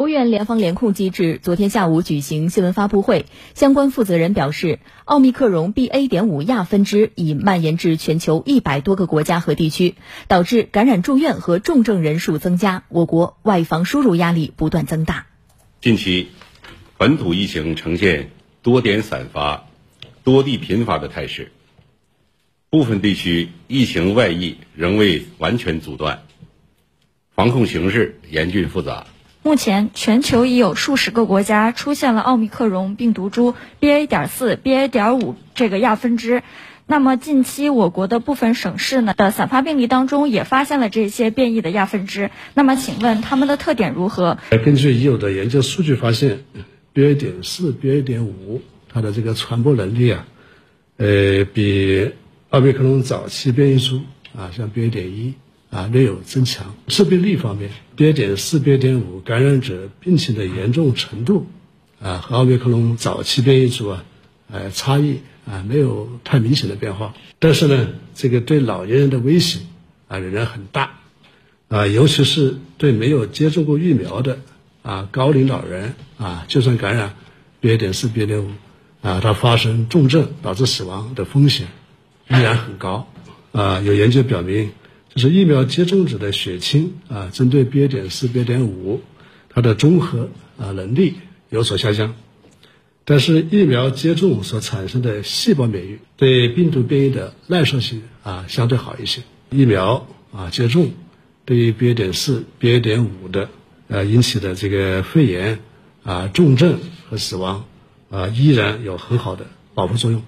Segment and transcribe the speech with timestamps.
[0.00, 6.08] 国务院联防联控机制昨天下午举行新闻发布会，相关负责人表示，奥密克戎 BA.
[6.08, 15.26] 点五亚分支已蔓延至全球一百多个国家和地区，导致感染住院和重症人数增加，我国外防输入压力不断增大。
[15.82, 16.28] 近期，
[16.96, 18.30] 本土疫情呈现
[18.62, 19.66] 多点散发、
[20.24, 21.52] 多地频发的态势，
[22.70, 26.22] 部分地区疫情外溢仍未完全阻断，
[27.34, 29.06] 防控形势严峻复杂。
[29.42, 34.06] 目前，全球已有数十个国家出现了奥密克戎病毒株 BA.
[34.06, 34.88] 点四、BA.
[34.88, 36.42] 点五这个亚分支。
[36.86, 42.30] 那么，近期我国的部分省市呢的散发病例当中也发现了这些变异的亚分支。
[42.52, 44.36] 那么，请问它们的特点如何？
[44.62, 46.40] 根据已有的研究数据发现
[46.92, 47.16] ，BA.
[47.16, 48.04] 点四、BA.
[48.04, 48.60] 点五
[48.92, 50.26] 它的这个传播能力啊，
[50.98, 52.12] 呃，比
[52.50, 54.02] 奥密克戎早期变异株
[54.36, 54.90] 啊，像 BA.
[54.90, 55.32] 点一。
[55.70, 56.74] 啊，略有增强。
[56.88, 58.12] 致病率方面，B.
[58.12, 58.76] 点四、B.
[58.76, 61.46] 点五感染者病情的严重程度，
[62.02, 64.04] 啊，和奥密克戎早期变异株啊，
[64.50, 67.14] 呃，差异啊，没有太明显的变化。
[67.38, 67.86] 但是呢，
[68.16, 69.60] 这个对老年人的威胁
[70.08, 70.98] 啊，仍然很大，
[71.68, 74.40] 啊，尤其是对没有接种过疫苗的
[74.82, 77.14] 啊高龄老人啊，就算感染
[77.60, 77.76] B.
[77.76, 78.26] 点四、B.
[78.26, 78.50] 点五，
[79.02, 81.68] 啊，它发生重症导致死亡的风险
[82.28, 83.06] 依然很高。
[83.52, 84.72] 啊，有研究表明。
[85.12, 87.88] 就是疫苗接种者的血清啊，针对 BA.
[87.88, 88.44] 点四、BA.
[88.44, 89.00] 点五，
[89.48, 91.14] 它的中和啊能力
[91.48, 92.14] 有所下降。
[93.04, 99.22] 但是疫苗接种所产生的细胞免疫对病毒变异的耐受性啊相对好一些。
[99.50, 100.92] 疫苗啊接种
[101.44, 101.94] 对于 BA.
[101.94, 102.80] 点四、BA.
[102.80, 103.48] 点五的
[103.88, 105.58] 呃引起的这个肺炎
[106.04, 107.64] 啊重症和死亡
[108.10, 110.22] 啊依然有很好的保护作用。